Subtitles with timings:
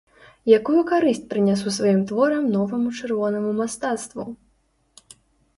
[0.59, 4.27] Якую карысць прынясу сваім творам новаму чырвонаму мастацтву?